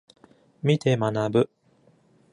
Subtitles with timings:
[0.63, 1.49] 観て学ぶ